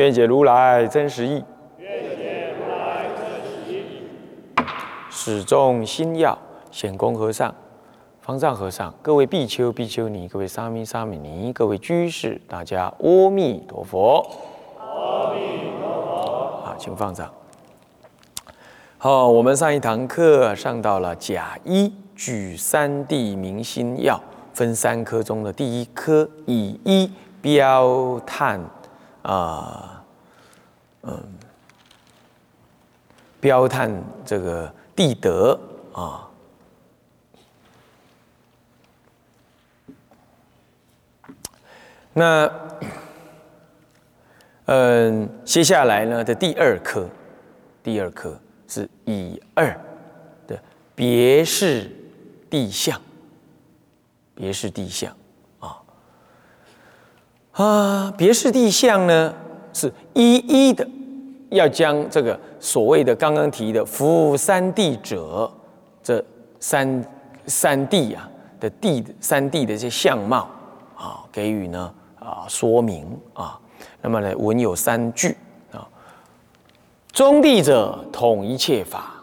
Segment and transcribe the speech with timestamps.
[0.00, 1.44] 愿解如来真实义。
[5.10, 6.38] 始终心要，
[6.70, 7.54] 显公和尚、
[8.22, 14.26] 方丈和尚、各位比丘、比丘尼、各位沙弥、沙弥尼、各位居士，大家阿弥陀佛。
[14.78, 16.62] 阿弥陀佛。
[16.64, 17.30] 好，请放掌。
[18.96, 24.18] 好，我们上一堂课上到了甲一举三地明心要，
[24.54, 27.12] 分三科中的第一科，以一
[27.42, 28.58] 标探
[29.22, 29.99] 啊，
[31.02, 31.22] 嗯，
[33.40, 33.90] 标探
[34.24, 34.72] 这个。
[34.96, 35.58] 地德
[35.94, 36.28] 啊，
[42.12, 42.52] 那
[44.66, 47.08] 嗯，接下来呢的第二课，
[47.82, 49.74] 第二课是以二
[50.46, 50.62] 的
[50.94, 51.90] 别是
[52.50, 53.00] 地相，
[54.34, 55.16] 别是地相
[55.60, 55.80] 啊。
[57.52, 59.34] 啊，别是地相呢
[59.72, 60.86] 是一一的。
[61.50, 65.50] 要将这个所谓的刚刚提的服务三地者，
[66.00, 66.24] 这
[66.60, 67.04] 三
[67.46, 70.48] 三地啊的地三地的这些相貌
[70.96, 73.58] 啊，给予呢啊说明啊。
[74.00, 75.36] 那么呢，文有三句
[75.72, 75.82] 啊：
[77.10, 79.14] 中地者统一切法，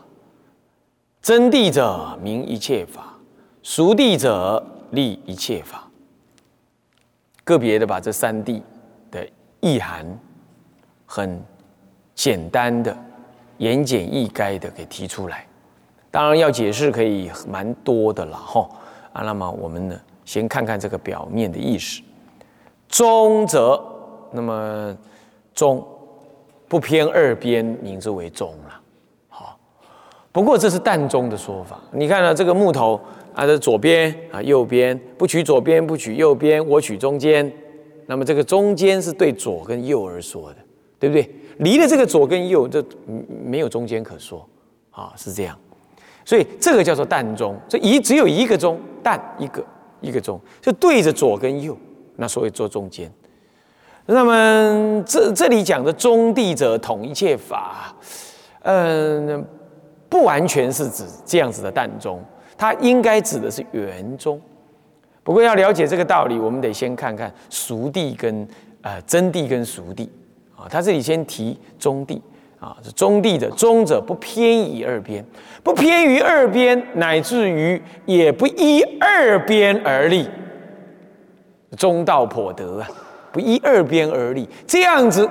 [1.22, 3.16] 真地者明一切法，
[3.64, 5.88] 熟地者立一切法。
[7.45, 8.62] 个别的把这三地
[9.09, 9.25] 的
[9.62, 10.06] 意涵
[11.08, 11.44] 很。
[12.17, 12.97] 简单的、
[13.59, 15.45] 言简意赅的给提出来，
[16.09, 18.67] 当然要解释可以蛮多的了哈
[19.13, 19.22] 啊。
[19.22, 22.01] 那么我们呢，先看看这个表面的意思。
[22.90, 23.79] 中则，
[24.31, 24.97] 那么
[25.53, 25.88] 中
[26.67, 28.81] 不偏二边，名字为中了。
[29.29, 29.59] 好，
[30.31, 31.79] 不过这是淡中的说法。
[31.91, 33.00] 你看呢，这个木头
[33.35, 37.53] 啊，这左边啊，右边不取左边，不取右边，我取中间。
[38.07, 40.57] 那么这个中间是对左跟右而说的，
[41.00, 41.30] 对不对？
[41.59, 42.84] 离了这个左跟右，这
[43.44, 44.47] 没有中间可说，
[44.91, 45.58] 啊，是这样，
[46.24, 49.66] 所以这个叫做淡中，这一只有一个中，淡一个
[50.00, 51.75] 一个中，就对着左跟右，
[52.16, 53.12] 那所以做中间。
[54.06, 57.94] 那么这这里讲的中地者统一切法，
[58.62, 59.44] 嗯，
[60.08, 62.24] 不完全是指这样子的淡中，
[62.56, 64.40] 它应该指的是圆中。
[65.24, 68.47] 不过要了解这个道理，我们得先看看熟地跟
[68.81, 70.08] 呃真地跟熟地。
[70.57, 72.19] 啊，他这里先提中地
[72.59, 75.23] 啊，是中地的中者不偏移二边，
[75.63, 80.28] 不偏于二边，乃至于也不依二边而立，
[81.78, 82.90] 中道颇得啊，
[83.31, 85.29] 不依二边而立，这样子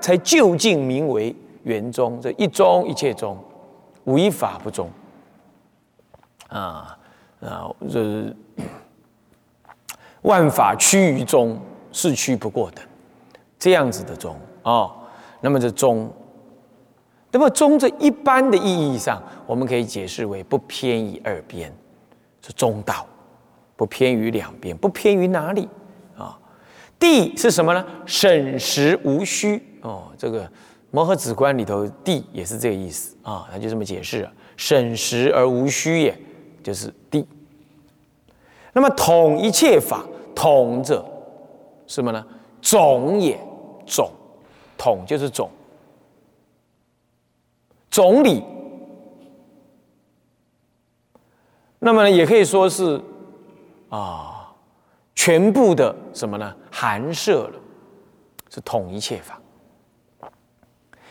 [0.00, 1.34] 才究竟名为
[1.64, 3.36] 圆中，这一中一切中，
[4.04, 4.88] 无一法不中
[6.48, 6.96] 啊
[7.40, 8.32] 啊，这
[10.22, 12.80] 万法趋于中，是趋不过的，
[13.58, 14.36] 这样子的中。
[14.62, 14.92] 哦，
[15.40, 16.10] 那么这中，
[17.30, 21.72] 那么中这一般的意义上，我们可以解释为不偏于二边，
[22.40, 23.06] 是中道，
[23.76, 25.68] 不偏于两边，不偏于哪里
[26.16, 26.38] 啊？
[26.98, 27.84] 地是什么呢？
[28.04, 30.50] 审实无虚哦，这个
[30.90, 36.18] 摩诃止观里头地也是这个意思啊，他就这么解释了，审实而无虚也，
[36.62, 37.26] 就是地。
[38.72, 40.04] 那么统一切法，
[40.34, 41.04] 统者
[41.86, 42.24] 什么呢？
[42.60, 43.38] 总也，
[43.86, 44.10] 总。
[44.78, 45.50] 统就是总，
[47.90, 48.42] 总理。
[51.80, 53.00] 那么呢，也可以说是
[53.88, 54.52] 啊，
[55.14, 56.54] 全部的什么呢？
[56.70, 57.60] 含摄了，
[58.50, 59.40] 是统一切法，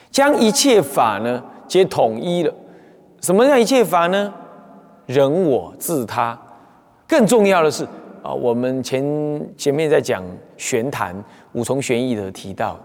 [0.10, 2.54] 将一切法呢，皆统一了。
[3.22, 4.34] 什么叫一切法呢？
[5.06, 6.38] 人我自他。
[7.08, 7.86] 更重要的是
[8.22, 10.22] 啊，我们前前面在讲
[10.58, 11.16] 玄谈
[11.54, 12.78] 五重玄义的提到。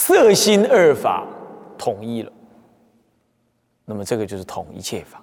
[0.00, 1.26] 色心二法
[1.76, 2.30] 统一了，
[3.84, 5.20] 那么这个就是统一切法。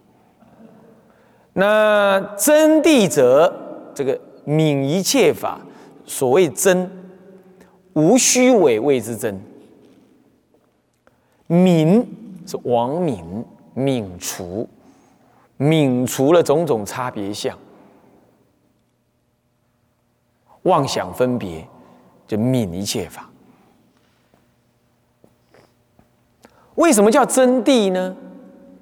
[1.53, 3.51] 那真谛者，
[3.95, 5.61] 这个泯一切法，
[6.05, 6.91] 所谓真，
[7.93, 9.41] 无虚伪谓之真。
[11.47, 12.05] 泯
[12.45, 13.45] 是亡泯，
[13.77, 14.67] 泯除，
[15.57, 17.57] 泯除了种种差别相，
[20.63, 21.65] 妄想分别，
[22.27, 23.29] 就泯一切法。
[26.75, 28.15] 为什么叫真谛呢？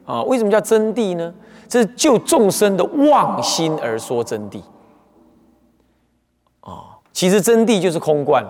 [0.06, 1.34] 啊，为什么叫真谛呢？
[1.68, 4.62] 这是就众生的妄心而说真谛。
[6.60, 8.46] 啊，其实真谛就是空观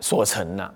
[0.00, 0.70] 所成呐。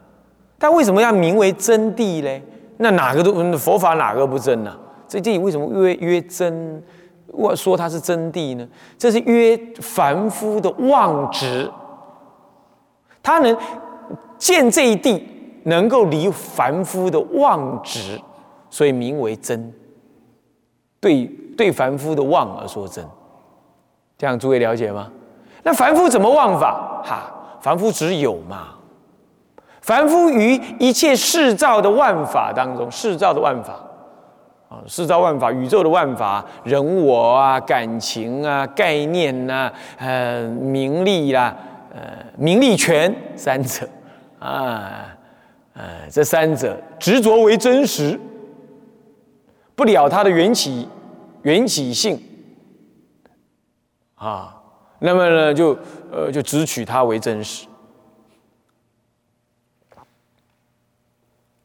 [0.59, 2.43] 但为什么要名为真谛嘞？
[2.77, 4.77] 那哪个都佛法哪个不真呢？
[5.09, 6.83] 这这里为什么约约真？
[7.29, 8.69] 我说它是真谛呢？
[8.99, 11.71] 这是约凡夫的妄执，
[13.23, 13.57] 他能
[14.37, 15.27] 见这一地，
[15.65, 18.21] 能够离凡夫的妄执，
[18.71, 19.73] 所以名为真。
[21.01, 21.27] 对
[21.57, 23.05] 对，凡夫的妄而说真，
[24.17, 25.11] 这样诸位了解吗？
[25.63, 27.03] 那凡夫怎么妄法？
[27.05, 28.69] 哈，凡夫只有嘛。
[29.81, 33.75] 凡夫于一切世造的万法当中，世造的万法。
[34.69, 41.55] 啊，世造万法，宇宙的万法，人我啊，感情啊，概念呐，呃，名利啦，
[41.93, 42.01] 呃，
[42.39, 43.87] 名利权三者，
[44.39, 45.09] 啊，
[45.75, 48.19] 呃，这三者执着为真实，
[49.75, 50.89] 不了它的缘起，
[51.43, 52.23] 缘起性，
[54.15, 54.63] 啊，
[54.99, 55.77] 那么呢，就
[56.11, 57.67] 呃，就只取它为真实。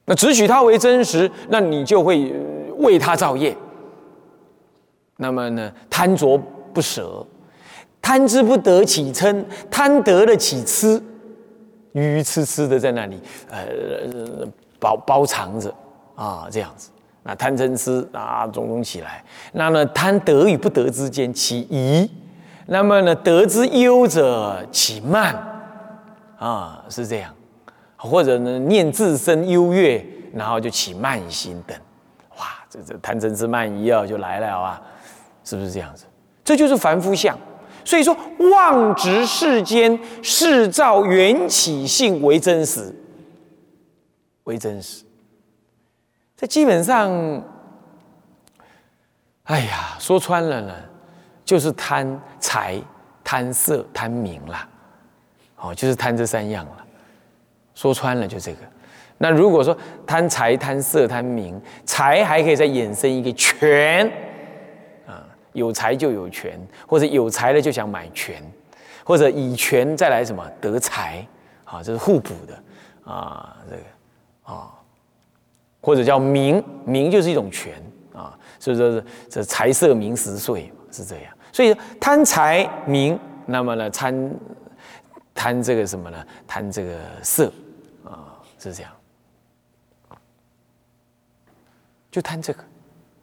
[0.05, 2.33] 那只取它为真实，那你就会。
[2.77, 3.57] 为他造业，
[5.15, 5.73] 那么呢？
[5.89, 6.37] 贪着
[6.71, 7.25] 不舍，
[7.99, 11.01] 贪之不得起嗔，贪得了起痴，
[11.97, 14.47] 愚愚痴痴的在那里，呃，
[14.79, 15.73] 包包藏着
[16.15, 16.91] 啊，这样子。
[17.23, 19.23] 那贪嗔痴啊，种种起来。
[19.53, 22.09] 那么贪得与不得之间起疑，
[22.67, 25.35] 那么呢，得之忧者起慢
[26.37, 27.33] 啊，是这样。
[27.97, 31.75] 或者呢，念自身优越，然后就起慢心等。
[32.37, 34.81] 哇这这贪嗔痴慢疑啊，就来了啊，
[35.43, 36.05] 是不是这样子？
[36.45, 37.35] 这就是凡夫相。
[37.87, 38.13] 所以说，
[38.51, 42.93] 妄执世间世造缘起性为真实，
[44.43, 45.05] 为真实。
[46.35, 47.09] 这基本上，
[49.43, 50.75] 哎呀，说穿了呢，
[51.45, 52.77] 就是贪财、
[53.23, 54.67] 贪色、贪名啦。
[55.55, 56.85] 哦，就是贪这三样了。
[57.73, 58.59] 说穿了就这个。
[59.17, 59.75] 那如果说
[60.05, 64.11] 贪财、贪色、贪名，财还可以再衍生一个权，
[65.57, 68.43] 有财就有权，或者有财了就想买权，
[69.03, 71.27] 或者以权再来什么得财，
[71.65, 74.71] 啊，这是互补的，啊，这个啊，
[75.81, 77.81] 或者叫名，名就是一种权，
[78.13, 84.31] 啊，所以说是这财色名食睡是这样，所以贪财名，那么呢贪
[85.33, 86.23] 贪这个什么呢？
[86.45, 87.51] 贪这个色，
[88.03, 88.91] 啊，是这样。
[92.11, 92.63] 就贪这个，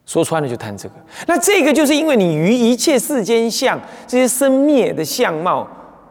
[0.07, 0.95] 说穿了就贪这个。
[1.27, 5.67] 那这个就是因为你于一切世间相这些生灭的相貌，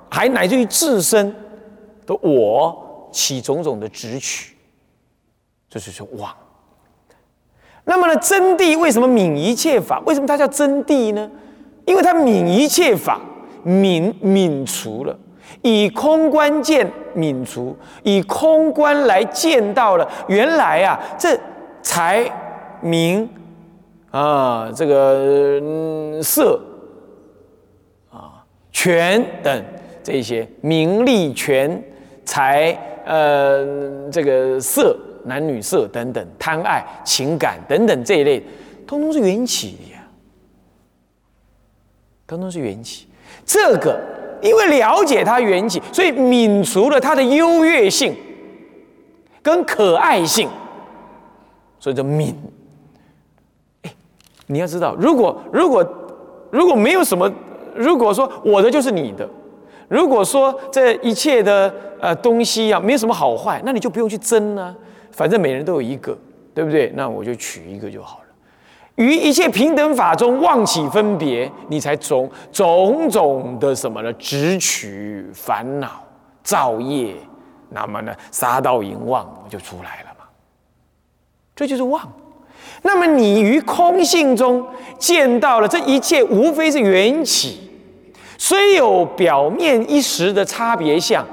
[0.10, 1.34] 还乃至于自身
[2.06, 4.56] 的我起种种的执取，
[5.70, 6.34] 这就是妄。
[7.84, 10.02] 那么呢，真谛为什么泯一切法？
[10.06, 11.30] 为什么它叫真谛呢？
[11.86, 13.20] 因为它泯一切法，
[13.66, 15.18] 泯泯除了
[15.62, 21.40] 以空观见泯除，以空观来见到了原来啊，这
[21.82, 22.30] 才。
[22.86, 23.30] 名
[24.14, 26.62] 啊，这个嗯色
[28.12, 29.66] 啊，权等
[30.04, 31.84] 这些名利权
[32.24, 34.96] 财呃，这个色
[35.26, 38.44] 男女色等等贪爱情感等等这一类，
[38.86, 40.08] 通通是缘起的呀，
[42.28, 43.08] 通通是缘起。
[43.44, 44.00] 这个
[44.44, 48.16] 因为了解它缘起，所以泯除了它的优越性
[49.42, 50.48] 跟可爱性，
[51.80, 52.36] 所以叫泯。
[54.54, 55.84] 你要知道，如果如果
[56.52, 57.30] 如果没有什么，
[57.76, 59.28] 如果说我的就是你的，
[59.88, 64.74] 如果说这一切的呃东西啊，没有什么好坏，那你就不用去争啊，
[65.12, 66.16] 反正每人都有一个，
[66.54, 66.92] 对不对？
[66.96, 68.24] 那我就取一个就好了。
[68.96, 74.14] 于一切平等法中妄起分别，你才种种种的什么呢？
[74.14, 76.04] 执取烦恼
[76.44, 77.16] 造业，
[77.70, 80.26] 那么呢，杀盗淫妄就出来了嘛。
[81.56, 82.08] 这就是妄。
[82.84, 84.66] 那么你于空性中
[85.00, 87.72] 见到了这一切，无非是缘起，
[88.38, 91.26] 虽有表面一时的差别相，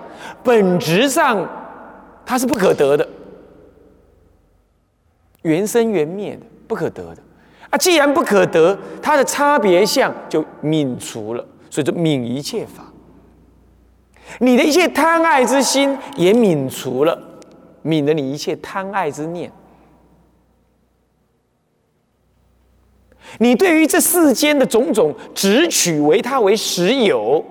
[0.43, 1.47] 本质上
[2.25, 3.07] 它是不可得的，
[5.43, 7.23] 缘生缘灭的，不可得的
[7.71, 7.77] 啊！
[7.77, 12.85] 既然不可得，它的差别相就泯除了，所以就泯一切法，
[14.39, 17.21] 你的一切贪爱之心也泯除了，
[17.85, 19.51] 泯了你一切贪爱之念。
[23.39, 27.45] 你对于这世间的种种执取为他为实有，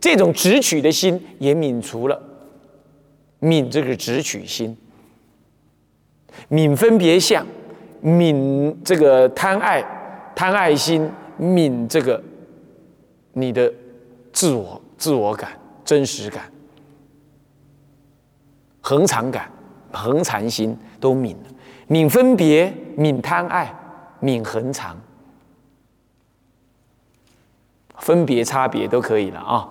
[0.00, 2.22] 这种执取的心也泯除了，
[3.40, 4.76] 泯这个执取心。
[6.50, 7.46] 泯分别相，
[8.02, 9.84] 泯这个贪爱
[10.34, 12.22] 贪爱心，泯这个
[13.32, 13.72] 你的
[14.32, 15.50] 自我自我感、
[15.84, 16.50] 真实感、
[18.80, 19.50] 恒常感、
[19.92, 21.48] 恒常心都泯了。
[21.88, 23.72] 泯分别，泯贪爱，
[24.22, 24.96] 泯恒常，
[27.96, 29.68] 分别差别都可以了啊！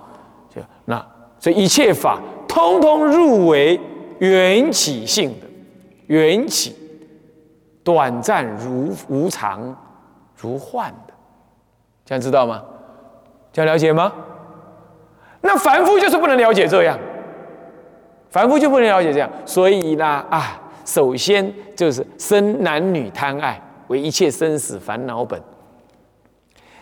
[0.53, 1.05] 就那，
[1.39, 3.79] 所以一切法通通入为
[4.19, 5.47] 缘起性的
[6.07, 6.75] 缘起，
[7.83, 9.75] 短暂如无常，
[10.35, 11.13] 如幻的，
[12.05, 12.61] 这样知道吗？
[13.53, 14.11] 这样了解吗？
[15.41, 16.99] 那凡夫就是不能了解这样，
[18.29, 20.57] 凡夫就不能了解这样，所以呢，啊。
[20.83, 25.39] 首先就是生男女贪爱为一切生死烦恼本。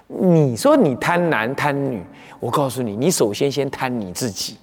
[0.07, 2.03] 你说你贪男贪女，
[2.39, 4.57] 我告诉你，你首先先贪你自己，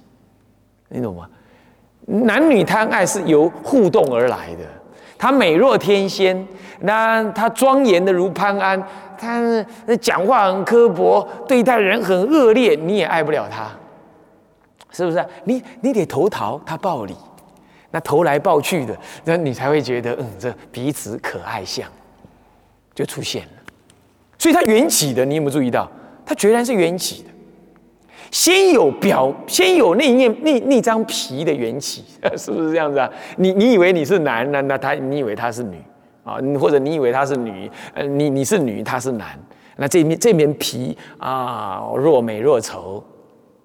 [0.89, 1.29] 你懂吗？
[2.05, 4.63] 男女贪爱是由互动而来的。
[5.17, 6.47] 他美若天仙，
[6.81, 8.81] 那他庄严的如潘安，
[9.17, 9.65] 他
[9.99, 13.69] 讲话很刻薄，对待人很恶劣，你也爱不了他，
[14.91, 15.25] 是不是？
[15.45, 17.15] 你你得投桃，他报李。
[17.89, 21.89] 那投来报去的，那你才会觉得，嗯，这彼此可爱相
[22.97, 23.51] 就出现了。
[24.39, 25.87] 所以它缘起的，你有没有注意到？
[26.25, 27.29] 它决然是缘起的。
[28.31, 32.03] 先有表，先有那面那那张皮的缘起，
[32.35, 33.09] 是不是这样子啊？
[33.37, 35.77] 你你以为你是男，那那他你以为他是女
[36.23, 36.37] 啊？
[36.59, 39.39] 或者你以为他是女，呃，你你是女，他是男，
[39.75, 43.03] 那这面这面皮啊，若美若丑，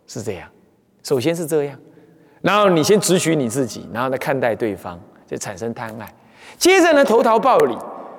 [0.06, 0.46] 是这样。
[1.02, 1.78] 首先是这样。
[2.42, 6.06] 然后你先只许你自己，然后再看待对方，就产生贪爱。
[6.56, 7.76] 接着呢，投桃报李，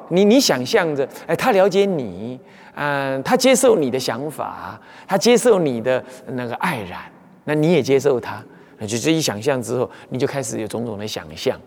[0.09, 2.39] 你你想象着，哎，他了解你，
[2.75, 7.01] 嗯，他接受你的想法，他接受你的那个爱染，
[7.45, 8.43] 那你也接受他，
[8.77, 11.59] 那就这一想象之后，你就开始有种种的想象，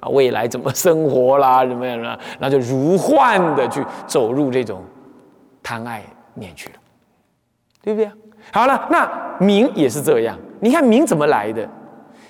[0.00, 4.84] 啊，未来怎么生活啦，怎么样啦，那就如幻的去走入这种
[5.62, 6.02] 贪爱
[6.34, 6.74] 面去了，
[7.82, 8.10] 对不对？
[8.52, 11.68] 好了，那名也是这样，你看名怎么来的？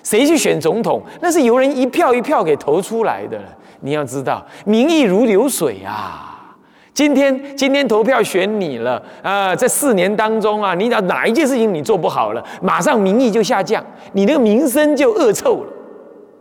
[0.01, 1.03] 谁去选总统？
[1.21, 3.37] 那是由人一票一票给投出来的。
[3.81, 6.55] 你要知道，民意如流水啊！
[6.93, 9.55] 今天今天投票选你了啊！
[9.55, 13.81] 在四年当中啊，你哪哪一件事情你做不好了，马上民意就下降，
[14.11, 15.71] 你那个名声就恶臭了，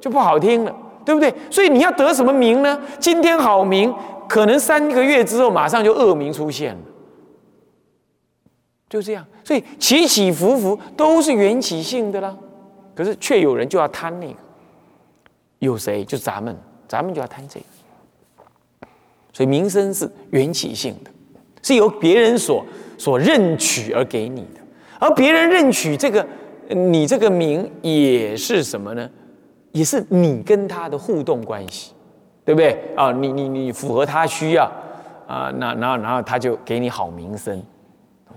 [0.00, 1.32] 就不好听了，对不对？
[1.48, 2.76] 所以你要得什么名呢？
[2.98, 3.94] 今天好名，
[4.28, 6.80] 可能三个月之后马上就恶名出现了，
[8.88, 9.24] 就这样。
[9.44, 12.36] 所以起起伏伏都是缘起性的啦。
[12.96, 14.34] 可是却有人就要贪那个，
[15.60, 16.04] 有谁？
[16.04, 17.66] 就咱们，咱们就要贪这个。
[19.32, 21.10] 所以名声是缘起性的，
[21.62, 22.64] 是由别人所
[22.96, 24.60] 所认取而给你的，
[24.98, 26.26] 而别人认取这个
[26.70, 29.08] 你这个名也是什么呢？
[29.70, 31.92] 也是你跟他的互动关系，
[32.44, 32.76] 对不对？
[32.96, 34.64] 啊，你你你符合他需要
[35.28, 37.62] 啊，那然后然后他就给你好名声，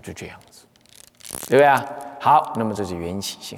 [0.04, 0.66] 就这样子，
[1.48, 1.84] 对不对啊？
[2.20, 3.58] 好，那么这是缘起性。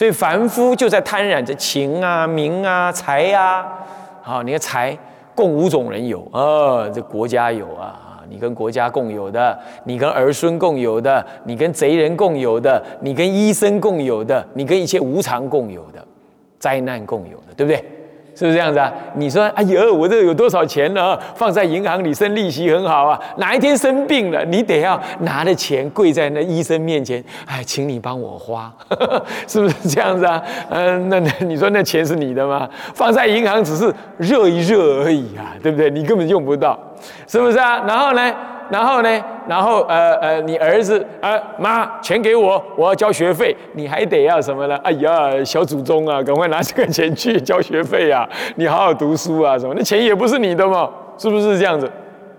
[0.00, 3.66] 所以凡夫就在贪染着情啊、名啊、财啊。
[4.22, 4.96] 好，你看财
[5.34, 16.02] 共五种人有啊，这国家有啊，你跟国家共有的，你跟儿孙共有的，你跟贼人共有的，你跟医生共有的，你跟一切无常共有的，
[16.58, 17.84] 灾难共有的，对不对？
[18.40, 18.90] 是不是这样子啊？
[19.16, 21.18] 你说，哎呦，我这有多少钱呢？
[21.34, 23.20] 放在银行里生利息很好啊。
[23.36, 28.72] 哪一天生病了，你得要拿着钱跪在那医生面前，哎，请你帮我花，
[29.46, 30.42] 是不是这样子啊？
[30.70, 32.66] 嗯，那那你说那钱是你的吗？
[32.94, 35.90] 放在银行只是热一热而已啊，对不对？
[35.90, 36.78] 你根本用不到，
[37.26, 37.84] 是不是啊？
[37.86, 38.34] 然后呢？
[38.70, 39.24] 然后呢？
[39.48, 44.76] 然后呃呃，你儿子啊，妈，钱给我，我要交学费，你还得要什么呢？
[44.84, 48.28] 哎呀，小祖宗啊，赶快拿这个钱去 交学费啊！
[48.54, 49.74] 你好好读书啊，什么？
[49.76, 51.90] 那钱也不是你的嘛，是不是这样子？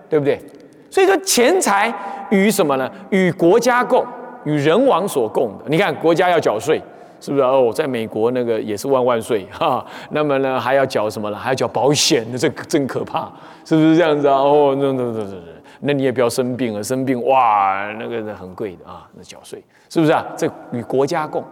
[0.08, 0.40] 对不对？
[0.88, 1.92] 所以说，钱财
[2.30, 2.90] 与什么呢？
[3.10, 4.02] 与国家共，
[4.44, 5.64] 与人王所共的。
[5.66, 6.80] 你看，国家要缴税，
[7.20, 7.42] 是不是？
[7.42, 9.84] 哦，在美国那个也是万万岁哈。
[10.10, 11.36] 那么呢，还要缴什么呢？
[11.36, 13.30] 还要缴保险，这真可怕，
[13.66, 14.36] 是不是这样子啊？
[14.36, 15.61] 哦，那那那那那。
[15.84, 20.24] 那你也不要生病了，生病哇，那个很贵的啊，那缴税是不是啊？
[20.36, 21.44] 这与国家共，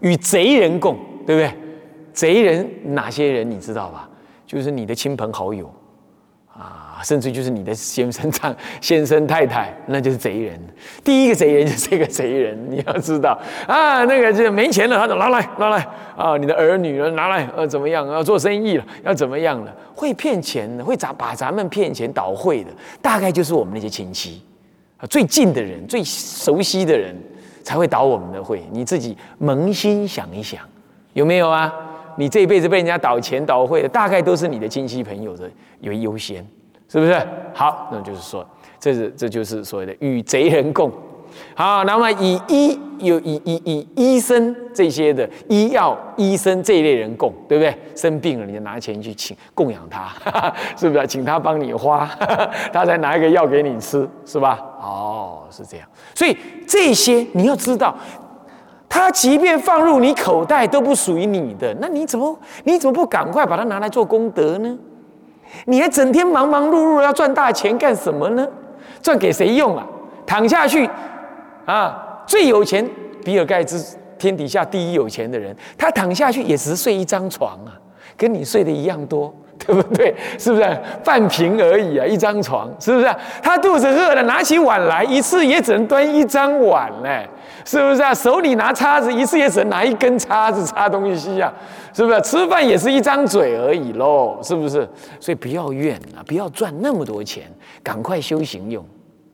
[0.00, 1.52] 与贼人共，对不对？
[2.12, 4.08] 贼人哪些人你知道吧？
[4.46, 5.68] 就是你的亲朋好友。
[6.56, 10.60] 啊，甚至就是你的先生、丈先生、太太， 那就是贼人。
[11.02, 15.84] 第一个贼人就是这个贼人， 你要知道啊，那个就没钱了，他就拿来拿来
[16.16, 18.06] 啊，你的儿女了拿来，呃，怎么样？
[18.06, 19.74] 要做生意了，要怎么样了？
[19.96, 22.70] 会骗钱的，会咱把咱们骗钱倒会的，
[23.02, 24.40] 大概就是我们那些亲戚
[24.98, 27.16] 啊，最近的人、最熟悉的人
[27.64, 28.64] 才会倒我们的会。
[28.70, 30.60] 你自己扪心想一想，
[31.14, 31.72] 有没有啊？
[32.16, 35.50] 你这一辈子被人家倒钱倒会的，大概都是你的亲戚朋友的
[35.82, 36.46] 为优先，
[36.88, 37.14] 是不是？
[37.52, 38.46] 好，那就是说，
[38.78, 40.90] 这是这就是所谓的与贼人共。
[41.56, 47.76] 好，那么以医有以以以医生这些的医药医生这一类人供，对不对？
[47.96, 50.12] 生病了，你就拿钱去请供养他，
[50.78, 51.06] 是不是？
[51.08, 52.08] 请他帮你花，
[52.72, 54.60] 他才拿一个药给你吃，是吧？
[54.80, 55.88] 哦，是这样。
[56.14, 56.36] 所以
[56.68, 57.96] 这些你要知道。
[58.94, 64.78] 他即便放入你口袋都不属于你的，那你怎么你怎么不赶快把它拿来做功德呢？
[65.64, 68.46] 你还整天忙忙碌碌要赚大钱干什么呢？
[69.02, 69.84] 赚给谁用啊？
[70.24, 70.88] 躺下去
[71.66, 72.22] 啊！
[72.24, 72.88] 最有钱，
[73.24, 77.74] 比尔盖茨天底下第一有钱的人，他躺下去也只是睡一张床啊，
[78.16, 80.14] 跟你睡的一样多，对不对？
[80.38, 82.06] 是不是半平而已啊？
[82.06, 83.12] 一张床，是不是？
[83.42, 87.28] 他肚子饿了，拿起碗来，一次也只能端一张碗嘞。
[87.64, 88.12] 是不是啊？
[88.12, 91.52] 手里拿叉子，一次也只能拿一根叉子插东西呀？
[91.92, 92.20] 是不是？
[92.20, 94.38] 吃饭也是一张嘴而已喽？
[94.42, 94.88] 是不是？
[95.18, 97.44] 所以不要怨啊，不要赚那么多钱，
[97.82, 98.84] 赶快修行用，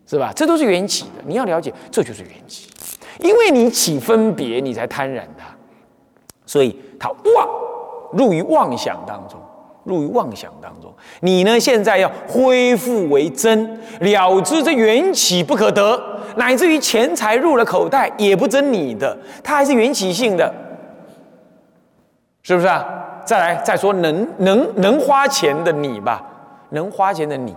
[0.06, 0.32] 是吧？
[0.34, 2.68] 这都是缘起的，你要了解，这就是缘起。
[3.18, 5.46] 因为你起分别，你才贪染它，
[6.46, 7.49] 所以他妄
[8.12, 9.38] 入于妄想当中。
[9.84, 11.58] 入于妄想当中，你呢？
[11.58, 15.99] 现在要恢复为真，了知这缘起不可得，
[16.37, 20.52] 乃至于钱财入了口袋也不真你的，它还是缘起性的，
[22.42, 22.84] 是不是啊？
[23.25, 26.25] 再来再说能能能花钱的你吧，
[26.70, 27.54] 能花钱的你，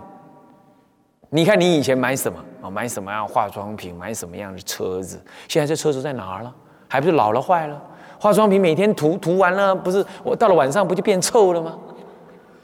[1.30, 2.70] 你看你以前买什么啊？
[2.70, 3.94] 买什么样化妆品？
[3.94, 5.20] 买什么样的车子？
[5.48, 6.54] 现在这车子在哪儿了？
[6.86, 7.80] 还不是老了坏了？
[8.20, 11.76] 化妆品每天涂涂完了，不是我到了晚上不就变臭了吗？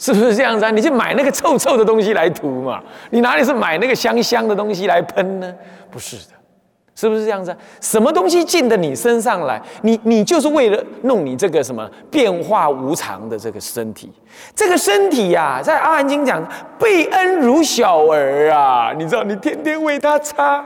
[0.00, 0.70] 是不是这样子啊？
[0.70, 2.82] 你去买那个臭臭的东西来涂嘛？
[3.10, 5.54] 你哪里是买那个香香的东西来喷呢？
[5.90, 6.32] 不是的，
[6.94, 7.54] 是不是这样子？
[7.82, 14.10] 什么东西进的你身上来，你你就是为了弄你这个什么变化无常的这个身体。
[14.54, 16.42] 这个身体呀，在阿含经讲，
[16.78, 20.64] 被恩如小儿啊，你知道，你天天喂他擦，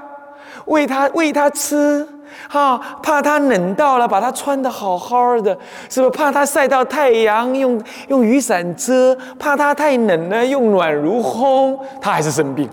[0.66, 2.06] 喂他喂他吃。
[2.48, 5.56] 哈，怕他冷到了，把他穿的好好的，
[5.88, 6.10] 是不是？
[6.10, 11.78] 怕他晒到太阳，用用雨伞遮；怕他太冷呢，用暖如烘。
[12.00, 12.68] 他还是生病，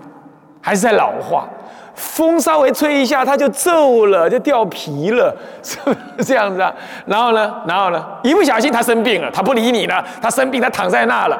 [0.60, 1.48] 还是在老化。
[1.94, 6.72] 风稍微吹一下，他就皱了，就掉皮了， 是不是这样子啊？
[7.04, 11.38] 然后呢，然后呢，一不小心他生病了，他不理你了，他生病，他躺在那了，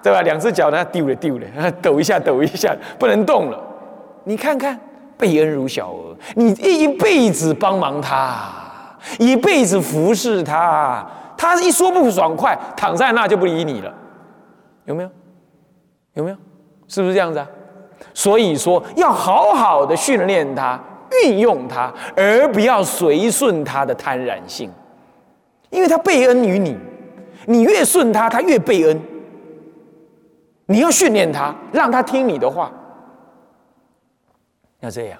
[0.00, 0.22] 对吧？
[0.22, 3.58] 两只脚呢，丢了丢了，抖一下抖一下，不能动了。
[4.22, 4.78] 你看看。
[5.16, 8.48] 被恩如小儿，你一辈子帮忙他，
[9.18, 13.92] 一辈子服侍他，他一说不爽快，躺在那就不理你了，
[14.84, 15.10] 有没有？
[16.14, 16.36] 有没有？
[16.88, 17.46] 是不是这样子啊？
[18.12, 20.78] 所以说要好好的训练他，
[21.24, 24.70] 运用他，而不要随顺他的贪婪性，
[25.70, 26.76] 因为他被恩于你，
[27.46, 29.00] 你越顺他，他越被恩。
[30.66, 32.72] 你要训练他，让他听你的话。
[34.84, 35.18] 要这样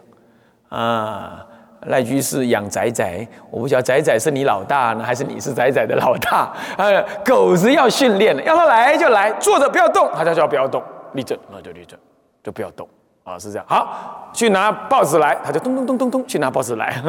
[0.68, 1.44] 啊！
[1.88, 6.50] 赖居士养仔仔，我不晓得仔仔是你老大呢，还是你是仔仔的老大？
[6.79, 11.98] 呃， 狗子要训练了，要他来就来，坐着不要动，他就叫不要动，立正，那就立正，
[12.42, 12.88] 就不要动
[13.22, 13.66] 啊，是这样。
[13.68, 16.98] 好，去拿报纸来，他就咚咚咚咚咚去拿报纸来。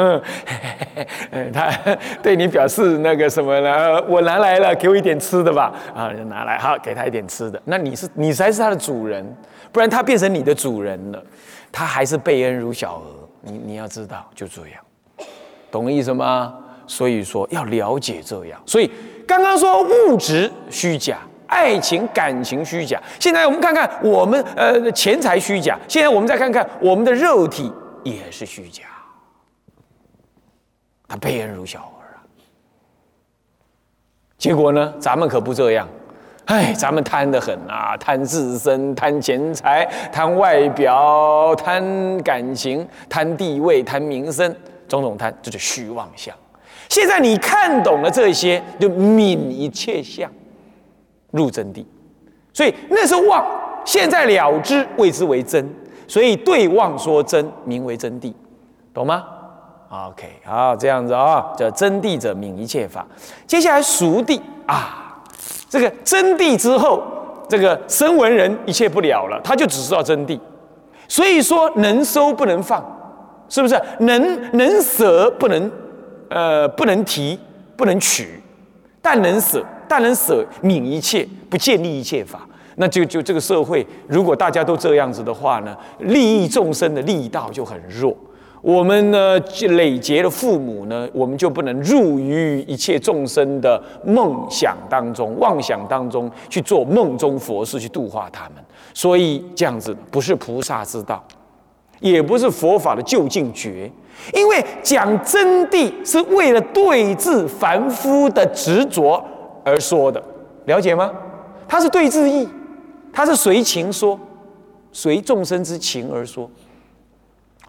[1.31, 1.71] 嗯，他
[2.21, 4.03] 对你表示那个什么呢？
[4.09, 5.71] 我拿来了，给我一点吃的吧。
[5.95, 7.61] 啊，就拿来，好，给他一点吃的。
[7.63, 9.25] 那你是你才是他的主人，
[9.71, 11.23] 不然他变成你的主人了。
[11.75, 14.81] 他还是被恩如小儿，你你要知道就这样，
[15.69, 16.55] 懂意思吗？
[16.87, 18.57] 所以说要了解这样。
[18.65, 18.89] 所以
[19.27, 22.97] 刚刚说物质虚假，爱情感情虚假。
[23.19, 27.69] 现在我们看看我们呃钱财虚假，现在我们再看看我们的肉体
[28.05, 28.83] 也是虚假。
[31.09, 32.23] 他被恩如小儿啊，
[34.37, 35.85] 结果呢，咱们可不这样。
[36.45, 41.83] 哎，咱们贪得很啊，贪自身，贪钱财，贪外表，贪
[42.19, 44.55] 感情，贪地位，贪名声，
[44.87, 46.35] 种种贪，这就虚妄相。
[46.87, 50.29] 现在你看懂了这些，就泯一切相，
[51.31, 51.83] 入真谛。
[52.53, 53.43] 所以那是妄，
[53.83, 55.67] 现在了知，谓之为真。
[56.07, 58.31] 所以对妄说真，名为真谛，
[58.93, 59.25] 懂吗
[59.89, 63.03] ？OK，好，这样子啊，叫真谛者，泯一切法。
[63.47, 65.01] 接下来熟谛啊。
[65.69, 67.03] 这个真谛之后，
[67.49, 70.39] 这个声闻人一切不了了，他就只知道真谛。
[71.07, 72.83] 所以说，能收不能放，
[73.49, 73.79] 是不是？
[73.99, 75.71] 能能舍不能，
[76.29, 77.39] 呃，不能提，
[77.75, 78.41] 不能取，
[79.01, 82.47] 但能舍，但能舍泯一切，不建立一切法。
[82.77, 88.15] 那就就这个社会，如果大家都这样子的话呢，利益众生的力道就很弱。
[88.65, 98.63] 我们呢累劫的父母呢，我们就不能入于一切众生的梦想当中、妄想当中去做梦中佛事去度化他们。
[98.91, 101.23] 所以这样子不是菩萨之道，
[101.99, 103.87] 也不是佛法的究竟觉。
[104.33, 109.23] 因为讲真谛是为了对治凡夫的执着
[109.63, 110.19] 而说的，
[110.65, 111.11] 了解吗？
[111.67, 112.49] 它是对治意，
[113.13, 114.19] 它是随情说，
[114.91, 116.49] 随众生之情而说，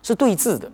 [0.00, 0.66] 是对治的。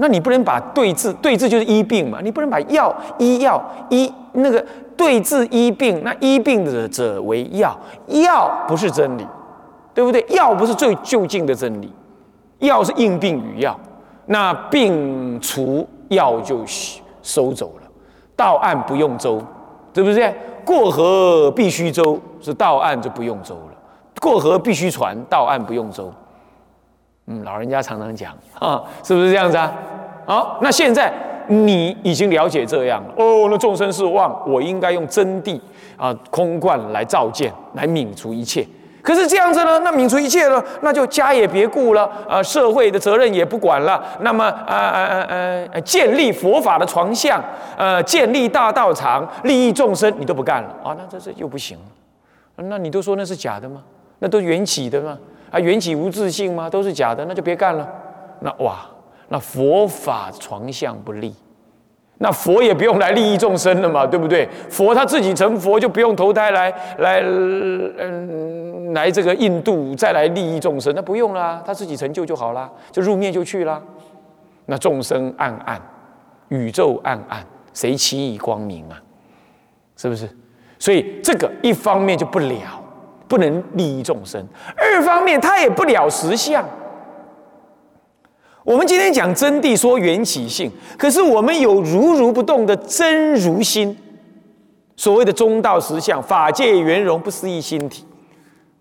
[0.00, 2.20] 那你不能把对治对治就是医病嘛？
[2.22, 4.64] 你不能把药医药医那个
[4.96, 9.26] 对治医病，那医病的者为药，药不是真理，
[9.92, 10.24] 对不对？
[10.28, 11.92] 药不是最究竟的真理，
[12.60, 13.76] 药是应病与药，
[14.26, 16.62] 那病除药就
[17.20, 17.88] 收走了，
[18.36, 19.42] 到岸不用舟，
[19.92, 20.32] 对不对？
[20.64, 23.72] 过河必须舟，是到岸就不用舟了，
[24.20, 26.12] 过河必须船，到岸不用舟。
[27.28, 29.72] 嗯，老人家常常讲 啊，是不是这样子啊？
[30.26, 31.12] 好，那现在
[31.46, 33.48] 你已经了解这样了哦。
[33.50, 35.60] 那众生是妄，我应该用真谛
[35.96, 38.66] 啊，空观来照见，来泯除一切。
[39.00, 44.04] 可是这样子呢，那泯除一切了，那就家也别顾了，啊，社会的责任也不管了。
[44.20, 47.42] 那么，呃呃呃呃，建立佛法的床相，
[47.78, 50.94] 呃，建立大道场，利益众生，你都不干了啊？
[50.98, 52.64] 那这这又不行了。
[52.64, 53.82] 那你都说那是假的吗？
[54.18, 55.16] 那都缘起的吗？
[55.50, 56.68] 啊，缘起无自性吗？
[56.68, 57.88] 都是假的，那就别干了。
[58.40, 58.80] 那哇，
[59.28, 61.34] 那佛法床相不利，
[62.18, 64.48] 那佛也不用来利益众生了嘛，对不对？
[64.68, 73.82] 佛他自己成佛，就不用投胎来来嗯来这个印度再来利益众生，那不用啦，他自己成就就好啦，就入灭就去啦。
[74.66, 75.80] 那众生暗暗，
[76.48, 79.00] 宇宙暗暗，谁其以光明啊？
[79.96, 80.28] 是不是？
[80.78, 82.77] 所以这个一方面就不了。
[83.28, 84.42] 不能利益众生，
[84.76, 86.64] 二方面他也不了实相。
[88.64, 93.96] 我们今天讲真谛，说缘起性，可是我们有如如不动的真如心，
[94.96, 98.04] 所谓的中道实相，法界圆融不思议心体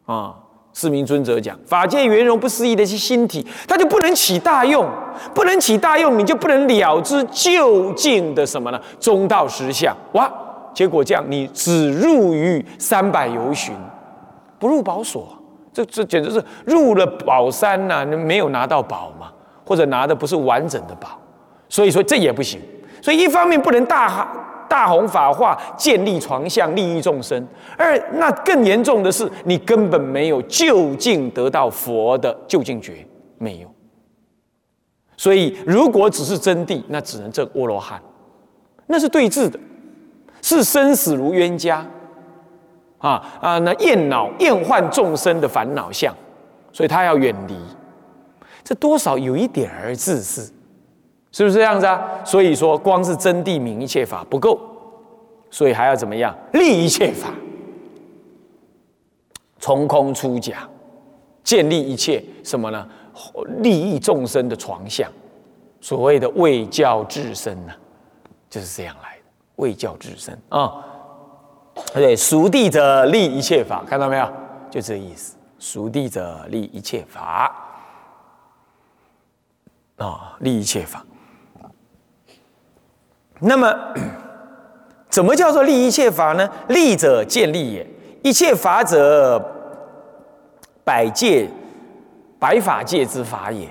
[0.05, 0.33] 啊。
[0.73, 4.87] 四明尊者讲，法界圆融不思议的是心体，它就不能起大用，
[5.33, 8.79] 不能起大用，你就不能了知究竟的什么呢？
[8.99, 10.31] 中道实相哇！
[10.75, 13.73] 结果这样，你只入于三百由旬。
[14.59, 15.27] 不入宝所，
[15.71, 19.31] 这这简直是入了宝山呐，你没有拿到宝嘛，
[19.65, 21.19] 或者拿的不是完整的宝，
[21.69, 22.59] 所以说这也不行。
[23.01, 24.27] 所以一方面不能大
[24.67, 27.41] 大弘法化，建立床相，利益众生；
[27.77, 33.05] 二那更严重的是，你根本没有就近得到佛的究竟觉，
[33.37, 33.67] 没有。
[35.15, 38.01] 所以如果只是真谛，那只能证阿罗汉，
[38.87, 39.59] 那是对峙的，
[40.41, 41.85] 是生死如冤家。
[42.99, 43.59] 啊啊！
[43.59, 46.13] 那厌恼、厌患众生的烦恼相，
[46.71, 47.55] 所以他要远离。
[48.63, 50.51] 这多少有一点儿自私，
[51.31, 52.01] 是不是这样子啊？
[52.25, 54.59] 所以说，光是真谛明一切法不够，
[55.49, 56.35] 所以还要怎么样？
[56.53, 57.29] 立一切法，
[59.59, 60.67] 从空出假，
[61.43, 62.87] 建立一切什么呢？
[63.59, 65.09] 利益众生的床相，
[65.79, 67.73] 所谓的为教至身呢，
[68.49, 69.23] 就是这样来的。
[69.55, 70.83] 为教至身啊。
[71.93, 74.31] 对，熟地者立一切法，看到没有？
[74.69, 75.35] 就这意思。
[75.59, 77.51] 熟地者立一切法，
[79.97, 81.03] 啊，立一切法。
[83.39, 83.73] 那么，
[85.09, 86.47] 怎么叫做立一切法呢？
[86.67, 87.87] 立者建立也，
[88.23, 89.43] 一切法者，
[90.83, 91.49] 百界、
[92.37, 93.67] 百法界之法也。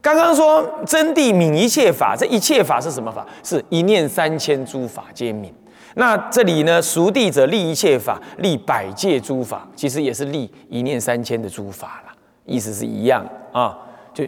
[0.00, 3.26] 刚刚说真谛泯一切法，这一切法是什么法？
[3.42, 5.52] 是一念三千诸法皆泯。
[5.94, 6.80] 那这里呢？
[6.80, 12.12] 熟地者立一切法，立百界诸法，其实也是立一念三千的诸法了，
[12.46, 13.78] 意思是一样啊。
[14.14, 14.24] 就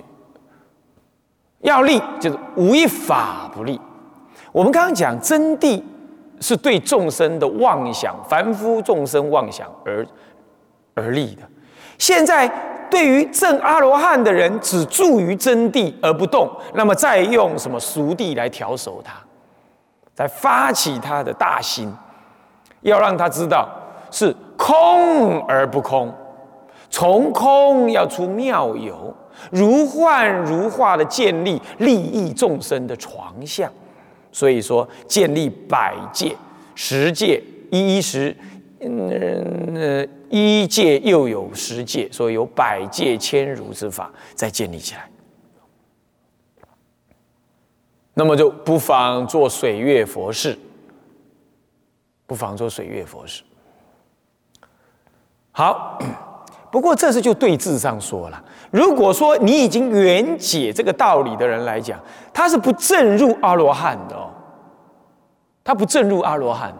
[1.60, 3.80] 要立，就是无一法不立。
[4.52, 5.82] 我们刚刚讲真谛，
[6.40, 10.06] 是对众生的妄想，凡夫众生妄想而
[10.94, 11.42] 而立的。
[11.96, 12.46] 现在
[12.90, 19.14] 对于正阿罗汉的人，只住于真谛而不动，那么再用什么熟地来调守他？
[20.14, 21.92] 在发起他的大心，
[22.82, 23.68] 要让他知道
[24.10, 26.14] 是空而不空，
[26.88, 29.14] 从空要出妙有，
[29.50, 33.70] 如幻如化的建立利益众生的床相。
[34.30, 36.36] 所以说，建立百界、
[36.74, 38.36] 十界、一十，
[38.80, 45.08] 嗯，一界又有十界，所以有百界千如之法再建立起来。
[48.14, 50.56] 那么就不妨做水月佛事，
[52.26, 53.42] 不妨做水月佛事。
[55.50, 55.98] 好，
[56.70, 58.42] 不过这是就对字上说了。
[58.70, 62.00] 如果说你已经圆解这个道理的人来讲，
[62.32, 64.30] 他是不正入阿罗汉的哦，
[65.62, 66.74] 他不正入阿罗汉，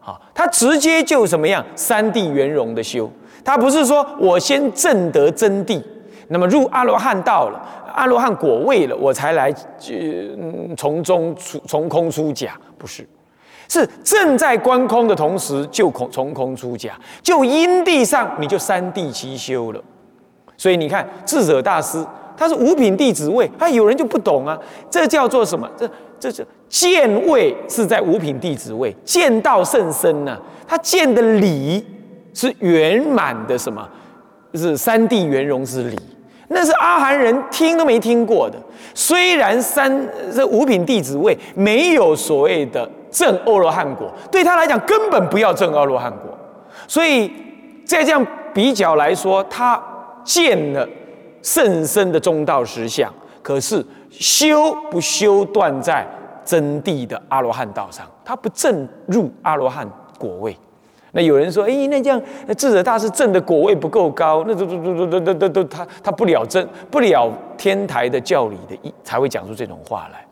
[0.00, 3.10] 好，他直接就怎么样三地圆融的修，
[3.44, 5.82] 他不是说我先正得真谛，
[6.28, 7.60] 那么入阿罗汉道了，
[7.94, 9.52] 阿罗汉果位了，我才来
[9.90, 13.06] 嗯从中出从空出假，不是。
[13.68, 19.80] 是正在观空的同时，就空从空出假，就因地上你就三地齐修了。
[20.56, 22.04] 所以你看智者大师，
[22.36, 24.58] 他是五品弟子位，他有人就不懂啊，
[24.88, 25.68] 这叫做什么？
[25.76, 30.38] 这这是见位是在五品弟子位，见道甚深呢。
[30.66, 31.84] 他见的理
[32.32, 33.88] 是圆满的什么？
[34.54, 35.98] 是三地圆融之理，
[36.48, 38.56] 那是阿含人听都没听过的。
[38.94, 42.88] 虽然三这五品弟子位没有所谓的。
[43.08, 46.36] 正阿罗汉果对他来讲根本不要正阿罗汉果，
[46.86, 47.32] 所以
[47.82, 49.82] 在这样比较来说，他
[50.22, 50.86] 见了
[51.40, 53.10] 甚深的中道实相，
[53.42, 56.06] 可是修不修断在
[56.44, 60.54] 真谛的阿罗汉道上，他不正入阿罗汉果位。
[61.16, 62.22] 那有人说，哎，那这样
[62.56, 70.24] 智者大师正的果位不够高，那都都都都都都都他他不了真不了天台的教理的一，才会讲出这种话来，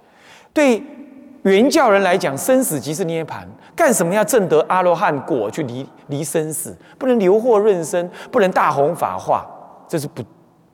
[0.52, 0.82] 对。
[1.42, 6.74] 原教人来讲，生死即是涅盘，干什么要证得阿罗汉果去离离生死？
[6.96, 9.44] 不能留祸润生，不能大弘法化，
[9.86, 10.22] 这是不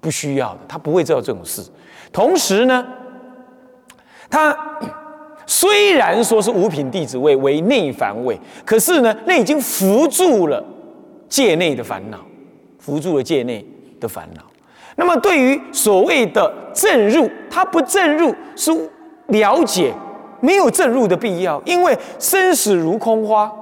[0.00, 0.58] 不需要的。
[0.68, 1.60] 他不会做这种事。
[2.12, 2.86] 同时呢，
[4.30, 4.56] 他
[5.50, 10.64] 虽然说是五品弟子位为内凡位，可是呢，那已经扶住了
[11.28, 12.20] 界内的烦恼，
[12.78, 13.66] 扶住了界内
[13.98, 14.42] 的烦恼。
[14.94, 18.70] 那么对于所谓的正入，他不正入是
[19.26, 19.92] 了解。
[20.42, 23.52] 没有正入的必要，因为生死如空花，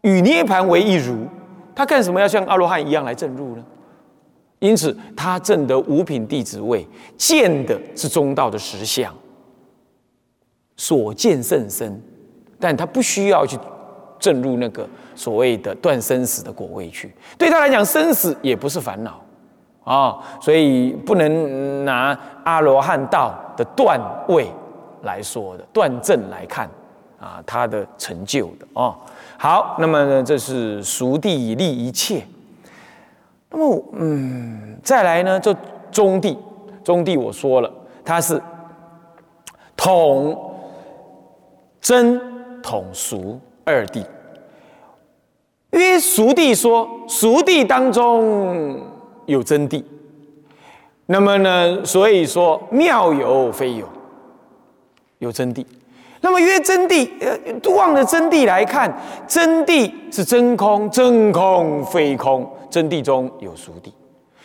[0.00, 1.26] 与涅盘为一如，
[1.74, 3.62] 他干什么要像阿罗汉一样来正入呢？
[4.60, 6.86] 因此，他证得五品弟子位，
[7.18, 9.12] 见的是中道的实相，
[10.76, 12.00] 所见甚深，
[12.60, 13.58] 但他不需要去
[14.18, 17.12] 正入那个所谓的断生死的果位去。
[17.36, 19.20] 对他来讲，生死也不是烦恼
[19.84, 24.48] 啊，所以不能拿阿罗汉道的断位。
[25.02, 26.68] 来说的断证来看，
[27.20, 28.92] 啊，他的成就的哦，
[29.38, 32.26] 好，那么呢，这是熟地立一切。
[33.50, 35.54] 那么，嗯，再来呢，就
[35.92, 36.36] 中地，
[36.82, 37.70] 中地我说了，
[38.04, 38.42] 它是
[39.76, 40.45] 统
[41.86, 42.20] 真
[42.60, 44.04] 统熟二地。
[45.70, 48.80] 曰熟地说，熟地当中
[49.26, 49.84] 有真谛，
[51.06, 53.88] 那么呢，所以说妙有非有。
[55.18, 55.64] 有真谛，
[56.22, 58.92] 那么曰真谛，呃，望着真谛来看，
[59.28, 63.92] 真谛是真空，真空非空，真谛中有熟谛。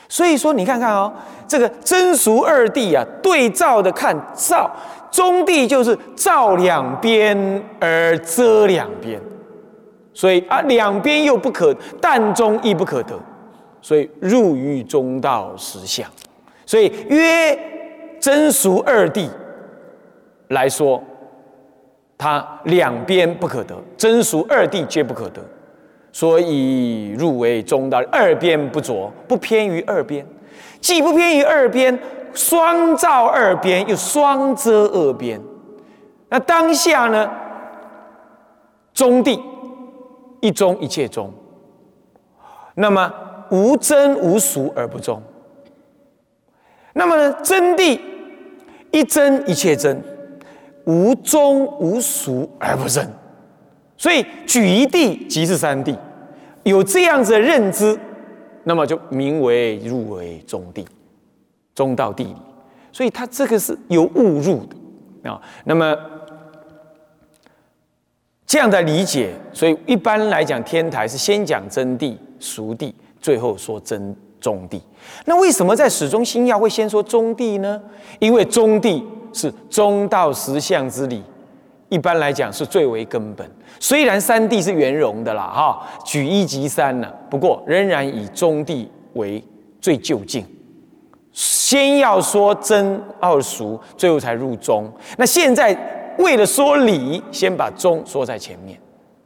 [0.07, 1.11] 所以说，你看看哦，
[1.47, 4.69] 这个真俗二谛啊，对照的看，照
[5.11, 9.19] 中谛就是照两边而遮两边，
[10.13, 13.19] 所以啊，两边又不可，但中亦不可得，
[13.81, 16.09] 所以入于中道实相。
[16.65, 17.59] 所以约
[18.19, 19.27] 真俗二谛。
[20.49, 21.01] 来说，
[22.17, 25.41] 它两边不可得，真俗二谛皆不可得，
[26.11, 30.25] 所以入为中道，二边不着，不偏于二边，
[30.81, 31.97] 既不偏于二边，
[32.33, 35.41] 双照二边，又双遮二边。
[36.29, 37.29] 那当下呢？
[38.93, 39.39] 中谛
[40.39, 41.33] 一中一切中，
[42.75, 43.13] 那么
[43.49, 45.21] 无真无俗而不中。
[46.93, 47.33] 那么呢？
[47.43, 47.99] 真谛
[48.91, 50.03] 一真一切真。
[50.85, 53.07] 无中无俗而不真，
[53.95, 55.95] 所以举一地即是三地，
[56.63, 57.97] 有这样子的认知，
[58.63, 60.83] 那么就名为入为中地，
[61.81, 62.35] 中道地理。
[62.91, 65.41] 所以他这个是有误入的啊。
[65.65, 65.95] 那么
[68.45, 74.79] 这样的理解，所以一般来讲，天台是先讲真谛、俗谛，最后说真中谛。
[75.25, 77.81] 那为什么在始终心要会先说中谛呢？
[78.19, 79.03] 因为中谛。
[79.33, 81.23] 是中道实相之理，
[81.87, 83.49] 一般来讲是最为根本。
[83.79, 89.41] 虽然三谛是圆融的啦，哈，举一即三呢，不过仍然以中谛为
[89.79, 90.45] 最就近。
[91.31, 94.91] 先要说真二俗，最后才入中。
[95.17, 95.75] 那现在
[96.17, 98.79] 为了说理，先把中说在前面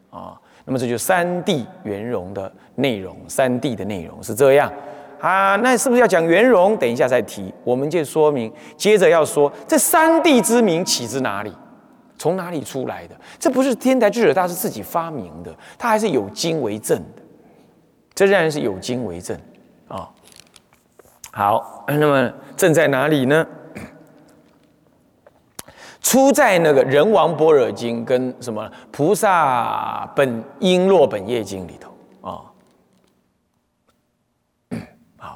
[0.09, 0.39] 啊。
[0.67, 4.71] 那么这就三谛圆融的内容，三谛的内容是这样。
[5.19, 6.75] 啊，那是不是要讲圆融？
[6.77, 7.53] 等一下再提。
[7.63, 11.51] 我们就说明，接着要说这三地之名起自哪里，
[12.17, 13.15] 从哪里出来的？
[13.39, 17.21] 这不是天台智者大师自己发明的，他还是有经为证的。
[18.13, 19.35] 这仍然是有经为证
[19.87, 20.09] 啊。
[21.37, 23.45] 好， 那么正在哪里呢？
[26.01, 31.91] 出在那个人王般若经跟什么菩萨本因落本业经里头。